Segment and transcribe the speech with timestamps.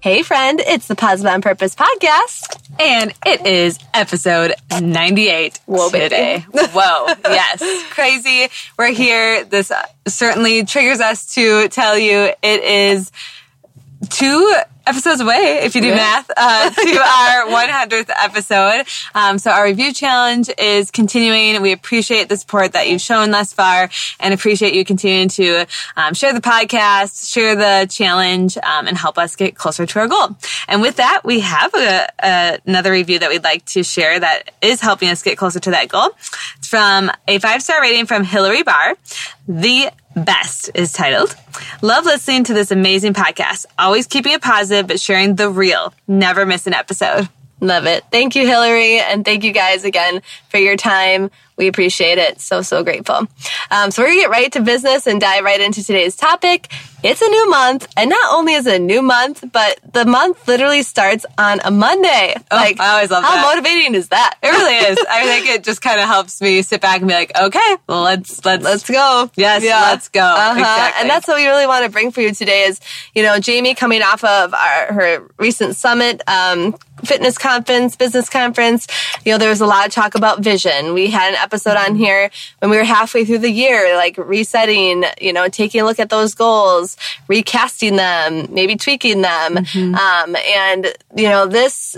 [0.00, 2.56] Hey, friend, it's the Positive on Purpose podcast.
[2.78, 6.44] And it is episode 98 Whoa, today.
[6.52, 7.06] Whoa.
[7.24, 7.60] Yes.
[7.90, 8.48] Crazy.
[8.78, 9.42] We're here.
[9.44, 13.10] This uh, certainly triggers us to tell you it is
[14.10, 14.54] two
[14.86, 15.96] episodes away, if you do Yeah.
[15.96, 18.86] math, uh, to our 100th episode.
[19.14, 21.60] Um, so our review challenge is continuing.
[21.60, 25.66] We appreciate the support that you've shown thus far and appreciate you continuing to
[25.96, 30.08] um, share the podcast, share the challenge, um, and help us get closer to our
[30.08, 30.36] goal.
[30.68, 34.52] And with that, we have a, a, another review that we'd like to share that
[34.62, 36.10] is helping us get closer to that goal.
[36.56, 38.94] It's from a five star rating from Hillary Barr.
[39.46, 41.34] The best is titled.
[41.82, 43.66] Love listening to this amazing podcast.
[43.78, 45.92] Always keeping it positive, but sharing the real.
[46.06, 47.28] Never miss an episode.
[47.60, 48.04] Love it.
[48.12, 49.00] Thank you, Hillary.
[49.00, 51.30] And thank you guys again for your time.
[51.58, 52.40] We appreciate it.
[52.40, 53.26] So, so grateful.
[53.70, 56.72] Um, so we're going to get right to business and dive right into today's topic.
[57.02, 57.86] It's a new month.
[57.96, 61.70] And not only is it a new month, but the month literally starts on a
[61.70, 62.34] Monday.
[62.50, 63.54] Like I always love how that.
[63.54, 64.36] motivating is that?
[64.42, 64.98] It really is.
[65.08, 68.02] I think it just kind of helps me sit back and be like, okay, well,
[68.02, 69.30] let's, let's, Let's go.
[69.34, 69.80] Yes, yeah.
[69.80, 70.20] let's go.
[70.20, 70.58] Uh-huh.
[70.58, 71.00] Exactly.
[71.00, 72.80] And that's what we really want to bring for you today is,
[73.14, 78.86] you know, Jamie coming off of our, her recent summit, um, fitness conference, business conference.
[79.24, 80.92] You know, there was a lot of talk about vision.
[80.92, 85.04] We had an episode on here when we were halfway through the year, like resetting,
[85.18, 86.96] you know, taking a look at those goals,
[87.26, 89.56] recasting them, maybe tweaking them.
[89.94, 90.82] Um, and,
[91.16, 91.96] you know, this,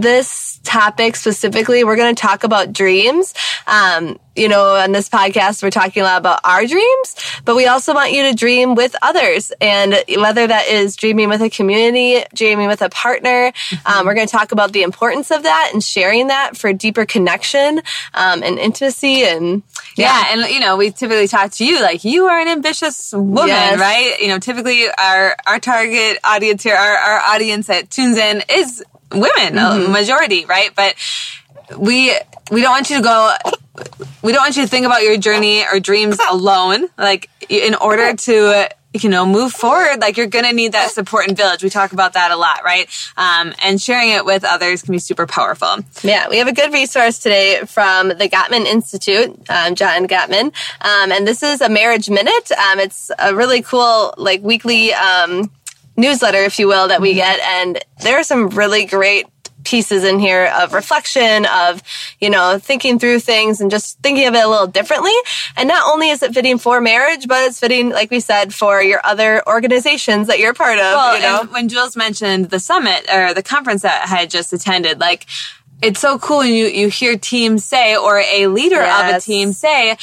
[0.00, 3.34] this topic specifically, we're going to talk about dreams.
[3.66, 7.14] Um, you know, on this podcast, we're talking a lot about our dreams,
[7.44, 9.52] but we also want you to dream with others.
[9.60, 13.52] And whether that is dreaming with a community, dreaming with a partner,
[13.84, 17.04] um, we're going to talk about the importance of that and sharing that for deeper
[17.04, 17.82] connection
[18.14, 19.24] um, and intimacy.
[19.24, 19.62] And
[19.96, 23.48] Yeah, and you know, we typically talk to you like you are an ambitious woman,
[23.48, 23.78] Yes.
[23.78, 24.16] right?
[24.18, 28.82] You know, typically our our target audience here, our, our audience that tunes in is
[29.14, 30.70] women, a majority, right?
[30.74, 30.94] But
[31.76, 32.12] we
[32.50, 33.34] we don't want you to go
[34.22, 36.88] we don't want you to think about your journey or dreams alone.
[36.98, 41.34] Like in order to you know move forward like you're gonna need that support and
[41.34, 44.92] village we talk about that a lot right um, and sharing it with others can
[44.92, 49.74] be super powerful Yeah, we have a good resource today from the Gottman Institute, um,
[49.76, 50.52] John Gottman,
[50.82, 52.52] um, and this is a marriage minute.
[52.52, 55.50] Um, it's a really cool, like weekly um,
[55.96, 57.18] newsletter, if you will, that we mm-hmm.
[57.18, 59.26] get, and there are some really great
[59.64, 61.82] pieces in here of reflection of
[62.20, 65.12] you know thinking through things and just thinking of it a little differently.
[65.56, 68.82] And not only is it fitting for marriage but it's fitting like we said for
[68.82, 71.40] your other organizations that you're part of Well, you know?
[71.42, 75.26] and when Jules mentioned the summit or the conference that I had just attended, like
[75.82, 79.52] it's so cool when you you hear teams say or a leader of a team
[79.52, 79.96] say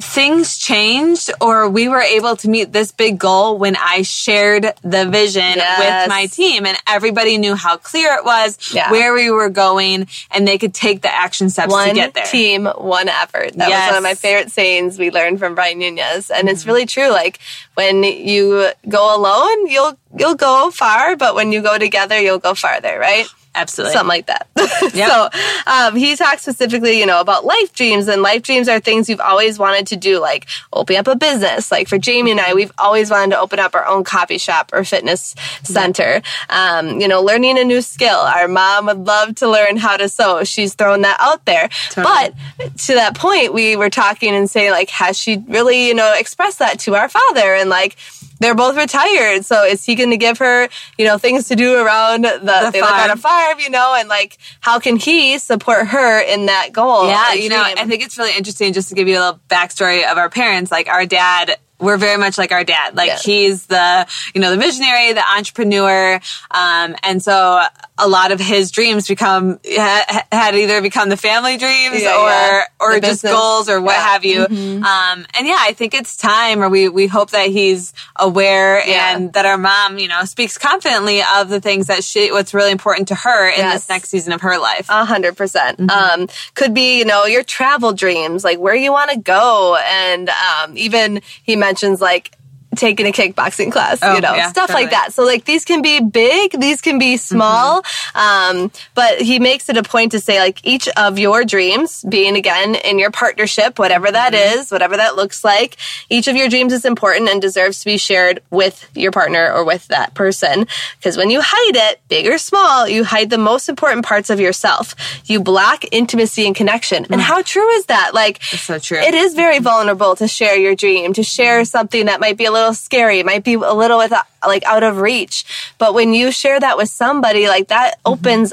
[0.00, 5.06] things changed or we were able to meet this big goal when I shared the
[5.06, 6.06] vision Yes.
[6.06, 8.90] with my team and everybody knew how clear it was, Yeah.
[8.90, 12.24] where we were going and they could take the action steps to get there.
[12.24, 13.52] team, one effort.
[13.54, 16.70] That was one of my favorite sayings we learned from Brian Nunez, and it's mm-hmm.
[16.70, 17.10] really true.
[17.10, 17.38] Like
[17.74, 22.54] when you go alone, you'll you'll go far, but when you go together, you'll go
[22.54, 22.98] farther.
[22.98, 23.26] Right?
[23.54, 23.92] Absolutely.
[23.94, 24.46] Something like that.
[24.94, 25.10] Yep.
[25.10, 25.28] so
[25.66, 29.20] um, he talks specifically, you know, about life dreams, and life dreams are things you've
[29.20, 31.70] always wanted to do, like open up a business.
[31.70, 34.70] Like for Jamie and I, we've always wanted to open up our own coffee shop
[34.72, 36.22] or fitness center.
[36.48, 38.18] Um, you know, learning a new skill.
[38.18, 40.44] Our mom would love to learn how to sew.
[40.44, 41.68] She's thrown that out there.
[41.90, 42.32] Totally.
[42.58, 46.12] But to that point, we were talking and saying, like, has she really, you know,
[46.16, 47.54] expressed that to our father?
[47.54, 47.96] And like,
[48.40, 51.76] they're both retired, so is he going to give her, you know, things to do
[51.76, 53.10] around the, they live on farm.
[53.10, 57.06] a farm, you know, and like, how can he support her in that goal?
[57.06, 57.62] Yeah, you know.
[57.62, 60.70] I think it's really interesting just to give you a little backstory of our parents.
[60.70, 62.96] Like our dad, we're very much like our dad.
[62.96, 63.18] Like Yeah.
[63.18, 66.20] he's the, you know, the visionary, the entrepreneur.
[66.50, 67.60] Um, and so
[67.98, 72.28] a lot of his dreams become, ha- had either become the family dreams Yeah, or,
[72.28, 72.62] yeah.
[72.80, 73.32] or The just business.
[73.32, 74.44] goals or what have you.
[74.44, 79.32] Um, and yeah, I think it's time or we, we hope that he's aware and
[79.34, 83.08] that our mom, you know, speaks confidently of the things that she, what's really important
[83.08, 83.80] to her in Yes.
[83.82, 84.86] this next season of her life.
[84.88, 85.78] A hundred percent.
[85.78, 86.20] Mm-hmm.
[86.22, 89.76] Um, could be, you know, your travel dreams, like where you want to go.
[89.76, 92.36] And, um, even he mentions like,
[92.76, 95.12] taking a kickboxing class, Oh, you know, yeah, stuff like that.
[95.12, 97.36] So like these can be big, these can be mm-hmm.
[97.36, 97.82] small.
[98.14, 102.36] Um, but he makes it a point to say like each of your dreams being
[102.36, 104.60] again in your partnership, whatever that mm-hmm.
[104.60, 105.76] is, whatever that looks like,
[106.08, 109.64] each of your dreams is important and deserves to be shared with your partner or
[109.64, 110.66] with that person.
[110.98, 114.38] Because when you hide it, big or small, you hide the most important parts of
[114.38, 114.94] yourself.
[115.24, 117.04] You block intimacy and connection.
[117.06, 117.20] And mm.
[117.20, 118.14] how true is that?
[118.14, 118.98] Like, so true.
[118.98, 122.52] it is very vulnerable to share your dream, to share something that might be a
[122.52, 124.12] little scary, might be a little with
[124.46, 125.44] like out of reach.
[125.78, 128.12] But when you share that with somebody, like that mm-hmm.
[128.12, 128.52] opens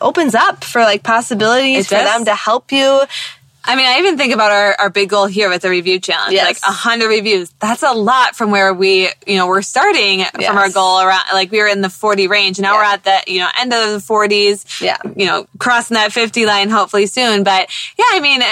[0.00, 3.02] opens up for like possibilities It for them to help you.
[3.68, 6.32] I mean, I even think about our, our big goal here with the review challenge,
[6.32, 6.46] Yes.
[6.46, 7.50] like a hundred reviews.
[7.60, 10.30] That's a lot from where we, you know, we're starting Yes.
[10.46, 12.58] from our goal around, like we were in the 40 range.
[12.58, 12.78] Now Yeah.
[12.78, 14.80] we're at the, you know, end of the 40s.
[14.80, 14.96] Yeah.
[15.14, 17.44] You know, crossing that 50 line hopefully soon.
[17.44, 17.68] But
[17.98, 18.42] yeah, I mean,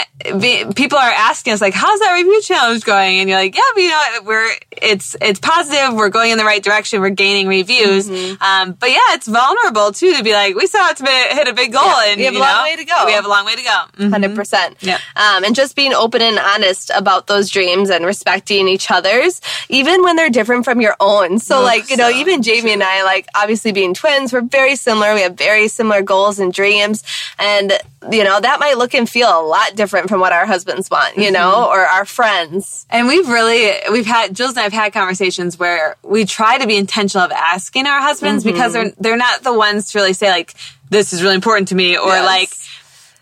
[0.41, 3.19] be, people are asking us like, how's that review challenge going?
[3.21, 5.95] And you're like, yeah, but you know, we're, it's, it's positive.
[5.95, 7.01] We're going in the right direction.
[7.01, 8.09] We're gaining reviews.
[8.09, 8.43] Mm-hmm.
[8.43, 11.55] Um, but yeah, it's vulnerable too to be like, we still have to hit a
[11.55, 11.83] big goal.
[11.83, 12.05] Yeah.
[12.13, 13.03] And We have a long know, way to go.
[13.07, 13.83] We have a long way to go.
[13.99, 14.11] Mhm.
[14.11, 14.77] 100 percent.
[15.15, 20.03] Um, and just being open and honest about those dreams and respecting each other's, even
[20.03, 21.39] when they're different from your own.
[21.39, 24.77] So, Oh, like you know, even Jamie and I, like obviously being twins, we're very
[24.77, 25.15] similar.
[25.15, 27.03] We have very similar goals and dreams,
[27.39, 27.73] and
[28.11, 31.17] you know that might look and feel a lot different from what our husbands want,
[31.17, 31.71] you know, Mm-hmm.
[31.73, 32.87] or our friends.
[32.91, 36.67] And we've really, we've had, Jules and I have had conversations where we try to
[36.67, 38.53] be intentional of asking our husbands Mm-hmm.
[38.53, 40.55] because they're, they're not the ones to really say like,
[40.91, 42.25] this is really important to me or Yes.
[42.25, 42.51] like,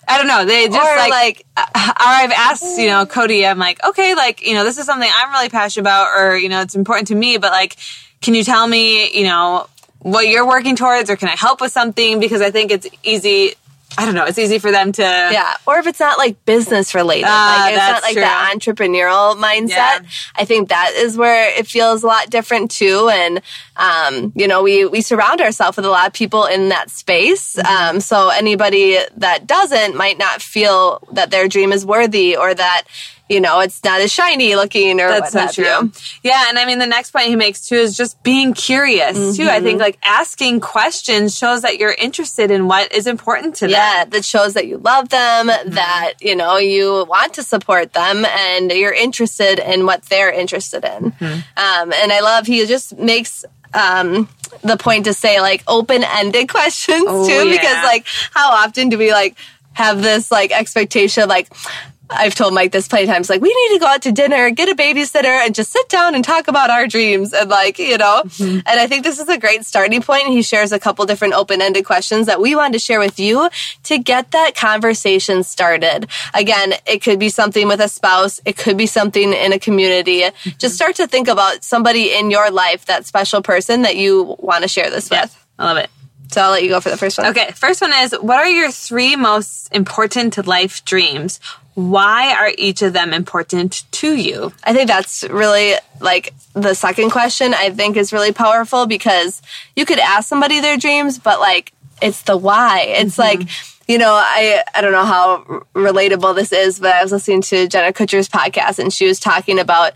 [0.09, 0.45] I don't know.
[0.45, 4.15] They just Or, like, like- uh, or I've asked, you know, Cody, I'm like, okay,
[4.15, 7.09] like, you know, this is something I'm really passionate about or, you know, it's important
[7.09, 7.77] to me, but like,
[8.21, 9.67] can you tell me, you know,
[10.01, 12.21] what you're working towards or can I help with something?
[12.21, 13.55] Because I think it's easy.
[13.99, 14.25] I don't know.
[14.25, 17.75] It's easy for them to, Yeah, or if it's not like business related, Ah, like
[17.75, 18.23] it's not like true.
[18.23, 19.69] the entrepreneurial mindset.
[19.69, 20.00] Yeah.
[20.37, 23.08] I think that is where it feels a lot different too.
[23.12, 23.41] And
[23.76, 27.56] um, you know, we we surround ourselves with a lot of people in that space.
[27.56, 27.96] Mm-hmm.
[27.96, 32.82] Um, so anybody that doesn't might not feel that their dream is worthy or that
[33.29, 35.65] you know it's not as shiny looking or That's so true.
[35.65, 35.93] you.
[36.23, 39.44] Yeah, and I mean the next point he makes too is just being curious too.
[39.44, 39.65] I Mm-hmm.
[39.65, 44.11] think like asking questions shows that you're interested in what is important to Yeah, them.
[44.11, 45.71] that shows that you love them, Mm-hmm.
[45.71, 50.85] that you know you want to support them, and you're interested in what they're interested
[50.85, 51.12] in.
[51.12, 51.25] Mm-hmm.
[51.56, 54.29] Um, and I love he just makes um,
[54.62, 58.99] the point to say like open ended questions Oh, too, because like how often do
[58.99, 59.35] we like
[59.73, 61.49] have this like expectation like.
[62.11, 64.51] I've told Mike this plenty of times, like, we need to go out to dinner,
[64.51, 67.33] get a babysitter, and just sit down and talk about our dreams.
[67.33, 68.59] And, like, you know, Mm-hmm.
[68.67, 70.29] and I think this is a great starting point.
[70.29, 73.49] He shares a couple different open ended questions that we wanted to share with you
[73.85, 76.06] to get that conversation started.
[76.35, 80.21] Again, it could be something with a spouse, it could be something in a community.
[80.21, 80.50] Mm-hmm.
[80.59, 84.62] Just start to think about somebody in your life, that special person that you want
[84.62, 85.47] to share this Yeah, with.
[85.59, 85.91] I love it.
[86.33, 87.29] So I'll let you go for the first one.
[87.29, 91.39] Okay, first one is what are your three most important life dreams?
[91.75, 94.53] Why are each of them important to you?
[94.62, 99.43] I think that's really like the second question I think is really powerful because
[99.75, 102.82] you could ask somebody their dreams, but like it's the why.
[102.88, 103.41] It's mm-hmm.
[103.41, 103.49] like,
[103.88, 107.43] you know, I, I don't know how r- relatable this is, but I was listening
[107.43, 109.93] to Jenna Kutcher's podcast and she was talking about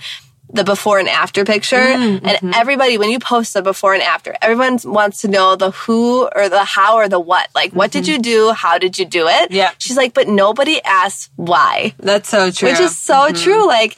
[0.51, 1.77] the before and after picture.
[1.77, 2.51] Mm, and mm-hmm.
[2.55, 6.49] everybody, when you post the before and after, everyone wants to know the who or
[6.49, 7.49] the how or the what.
[7.55, 8.13] Like, what did mm-hmm.
[8.13, 8.53] you do?
[8.53, 9.51] How did you do it?
[9.51, 9.73] Yeah.
[9.79, 12.71] She's like, but nobody asks why That's so true.
[12.71, 13.43] which is so mm-hmm.
[13.43, 13.67] true.
[13.67, 13.97] Like,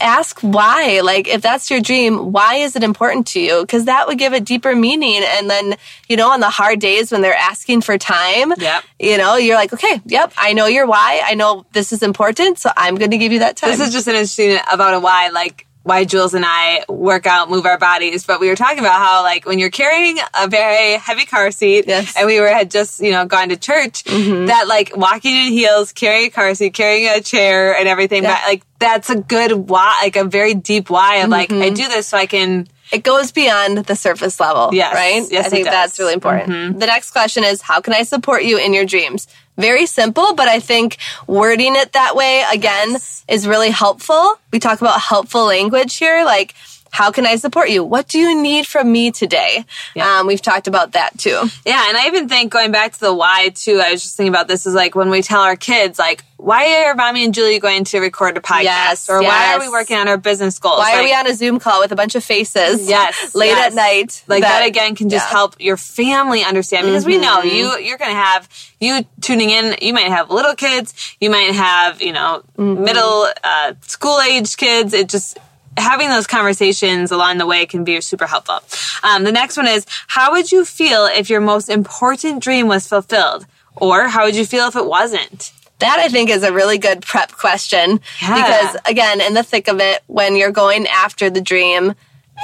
[0.00, 1.00] ask why.
[1.00, 3.62] Like, if that's your dream, why is it important to you?
[3.62, 5.22] Because that would give it deeper meaning.
[5.24, 5.76] And then,
[6.08, 8.84] you know, on the hard days when they're asking for time, Yep.
[8.98, 11.22] you know, you're like, okay, yep, I know your why.
[11.24, 13.70] I know this is important, so I'm going to give you that time.
[13.70, 17.48] This is just an interesting about a why, like why Jules and I work out,
[17.50, 18.26] move our bodies.
[18.26, 21.86] But we were talking about how, like, when you're carrying a very heavy car seat,
[21.88, 22.14] Yes.
[22.16, 25.92] and we were had just you know gone to church, that like walking in heels,
[25.92, 28.22] carrying a car seat, carrying a chair, and everything.
[28.22, 28.34] Yeah.
[28.40, 31.88] But like that's a good why, like a very deep why of like I do
[31.88, 32.68] this so I can.
[32.92, 34.70] it goes beyond the surface level.
[34.72, 34.94] Yes.
[34.94, 35.24] Right?
[35.30, 35.66] Yes, I it think.
[35.66, 35.72] Mm-hmm.
[35.72, 36.78] that's really important.
[36.80, 39.26] The next question is how can I support you in your dreams?
[39.58, 42.96] Very simple, but I think wording it that way again
[43.28, 44.36] is really helpful.
[44.52, 46.54] We talk about helpful language here, like
[46.90, 47.84] how can I support you?
[47.84, 49.64] What do you need from me today?
[49.94, 50.18] Yeah.
[50.18, 51.40] Um, we've talked about that too.
[51.64, 53.80] Yeah, and I even think going back to the why too.
[53.84, 56.84] I was just thinking about this is like when we tell our kids like, why
[56.84, 59.96] are mommy and Julie going to record a podcast, Yes, or why are we working
[59.96, 60.78] on our business goals?
[60.78, 62.88] Why are we on a Zoom call with a bunch of faces?
[62.88, 63.72] Yes, late yes.
[63.72, 64.22] at night.
[64.28, 65.30] Like that, again can just yeah.
[65.32, 68.48] help your family understand because we know you you're going to have
[68.80, 69.76] you tuning in.
[69.82, 71.16] You might have little kids.
[71.20, 72.82] You might have you know Mm-hmm.
[72.82, 74.92] middle uh, school age kids.
[74.92, 75.38] It just
[75.78, 78.60] having those conversations along the way can be super helpful.
[79.02, 82.86] Um, the next one is how would you feel if your most important dream was
[82.88, 83.46] fulfilled?
[83.76, 85.52] Or how would you feel if it wasn't?
[85.78, 88.34] That I think is a really good prep question Yeah.
[88.34, 91.94] because again, in the thick of it, when you're going after the dream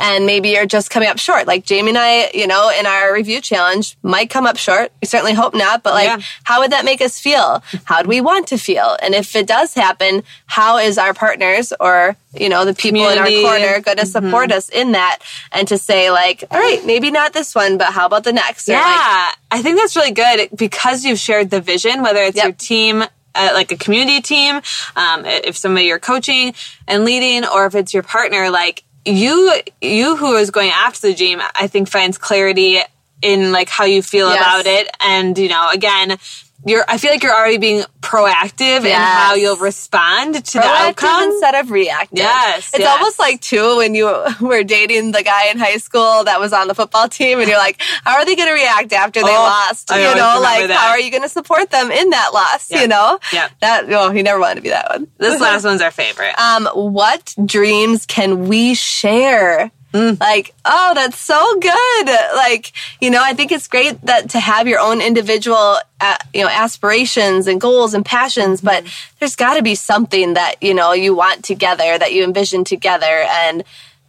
[0.01, 3.13] and maybe you're just coming up short, like Jamie and I, you know, in our
[3.15, 4.93] review challenge might come up short.
[5.01, 6.19] We certainly hope not, but like, Yeah.
[6.45, 7.63] how would that make us feel?
[7.85, 8.97] How do we want to feel?
[9.03, 13.19] And if it does happen, how is our partners or, you know, the people in
[13.19, 15.19] our corner going to support us in that
[15.53, 18.69] and to say like, all right, maybe not this one, but how about the next?
[18.69, 22.37] Or, Yeah, like, I think that's really good because you've shared the vision, whether it's
[22.37, 22.45] Yep.
[22.45, 23.03] your team,
[23.37, 24.61] uh, like a community team,
[24.97, 26.55] um, if somebody you're coaching
[26.89, 31.15] and leading, or if it's your partner, like you, you who is going after the
[31.15, 32.81] dream, I think finds clarity
[33.23, 34.39] in like how you feel Yes.
[34.39, 34.89] about it.
[35.01, 36.19] And, you know, again,
[36.67, 40.89] you're, I feel like you're already being proactive in how you'll respond to the proactive
[40.89, 41.23] outcome.
[41.31, 42.19] instead of reactive.
[42.19, 42.97] Yes, It's yes.
[42.99, 44.07] almost like too when you
[44.41, 47.59] were dating the guy in high school that was on the football team and you're
[47.59, 49.91] like, how are they going to react after they Oh, lost?
[49.91, 50.77] I you know, like that.
[50.77, 52.71] how are you going to support them in that loss?
[52.71, 52.81] Yep.
[52.83, 53.19] You know?
[53.33, 53.49] Yeah.
[53.61, 55.09] That, oh, he never wanted to be that one.
[55.19, 56.39] This last one's our favorite.
[56.39, 59.71] Um, what dreams can we share?
[59.95, 60.19] Mm.
[60.21, 62.07] Like, oh, that's so good.
[62.35, 66.43] Like, you know, I think it's great that to have your own individual, uh, you
[66.43, 68.85] know, aspirations and goals and passions, Mm-hmm.
[68.85, 68.85] but
[69.21, 73.07] there's got to be something that, you know, you want together, that you envision together.
[73.07, 73.63] And,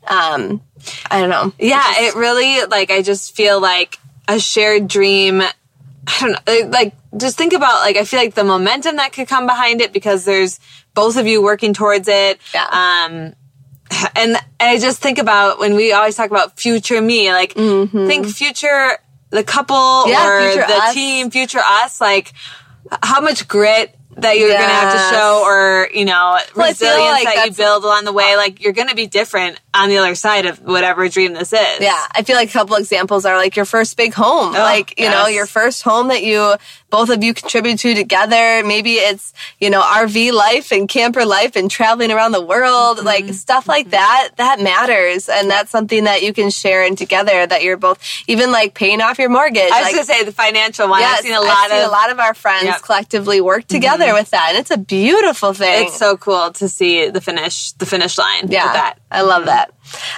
[0.08, 0.62] um,
[1.10, 1.54] I don't know.
[1.60, 5.42] Yeah, it really like I just feel like a shared dream.
[5.42, 5.52] I
[6.20, 9.48] don't know, like just think about like I feel like the momentum that could come
[9.48, 10.60] behind it because there's
[10.94, 12.40] both of you working towards it.
[12.54, 12.68] Yeah.
[13.10, 13.34] Um,
[14.16, 18.98] and I just think about when we always talk about future me, like think future
[19.30, 20.10] the couple Mm-hmm.
[20.10, 20.94] Yeah, or the us.
[20.94, 22.34] team, future us, like
[23.04, 27.36] how much grit that you're gonna have to show or you know Well, resilience like
[27.36, 30.46] that you build along the way like you're gonna be different on the other side
[30.46, 33.66] of whatever dream this is Yeah, I feel like a couple examples are like your
[33.66, 36.56] first big home, like you know your first home that you
[36.92, 38.64] both of you contribute to together.
[38.66, 43.06] Maybe it's you know RV life and camper life and traveling around the world, Mm-hmm.
[43.06, 44.30] like stuff like that.
[44.38, 47.46] That matters, and that's something that you can share in together.
[47.46, 49.62] That you're both even like paying off your mortgage.
[49.72, 51.02] I was like, gonna say the financial one.
[51.02, 51.88] yes, I've seen a lot seen of.
[51.90, 52.76] a lot of our friends Yep.
[52.76, 52.86] Mm-hmm.
[52.86, 55.88] collectively work together with that, and it's a beautiful thing.
[55.88, 58.48] it's so cool to see the finish, the finish line.
[58.50, 59.00] Yeah, with that.
[59.16, 59.72] I love that.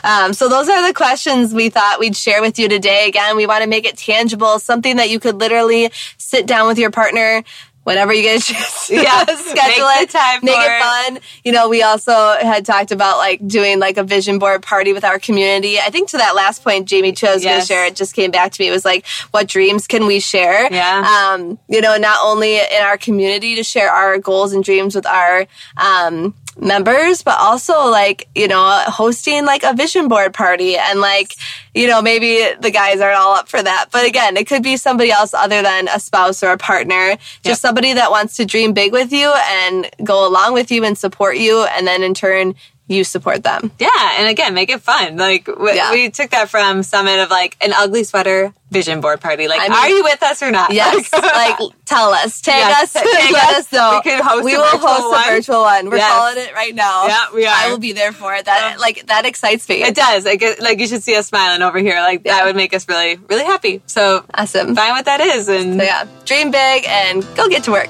[0.03, 3.07] Um, so those are the questions we thought we'd share with you today.
[3.07, 6.77] Again, we want to make it tangible, something that you could literally sit down with
[6.79, 7.43] your partner.
[7.83, 10.81] Whenever you get a chance, Yeah, schedule it, time make for it it.
[10.81, 11.19] fun.
[11.45, 15.05] You know, we also had talked about like doing like a vision board party with
[15.05, 15.79] our community.
[15.79, 17.85] I think to that last point, Jamie chose going to share.
[17.85, 18.67] It just came back to me.
[18.67, 20.67] It was like, what dreams can we share?
[20.69, 21.31] Yeah.
[21.33, 25.05] Um, you know, not only in our community to share our goals and dreams with
[25.05, 25.45] our
[25.77, 31.33] um, members, but also like, you know, hosting like a vision board party and like,
[31.73, 33.87] you know, maybe the guys aren't all up for that.
[33.91, 37.45] But again, it could be somebody else other than a spouse or a partner, just
[37.45, 37.57] Yep.
[37.57, 41.37] somebody that wants to dream big with you and go along with you and support
[41.37, 41.63] you.
[41.63, 42.55] And then in turn,
[42.87, 43.71] you support them.
[43.79, 45.17] Yeah, and again, make it fun.
[45.17, 45.91] Like w- Yeah.
[45.91, 49.47] we took that from Summit of like an ugly sweater vision board party.
[49.47, 50.71] Like, I mean- are you with us or not?
[50.71, 53.71] Yes, like tell us, tag Yes, us, tag let us.
[53.71, 54.01] know.
[54.05, 55.23] We host We will host one.
[55.27, 55.89] a virtual one.
[55.89, 56.11] We're Yes.
[56.11, 57.07] calling it right now.
[57.07, 57.53] Yeah, we are.
[57.55, 58.45] I will be there for it.
[58.45, 59.83] That like that excites me.
[59.83, 60.23] it does.
[60.25, 61.99] Like, it- like you should see us smiling over here.
[61.99, 62.35] Like Yeah.
[62.37, 63.81] that would make us really, really happy.
[63.85, 64.75] So Awesome.
[64.75, 67.89] find what that is, and So yeah, dream big and go get to work.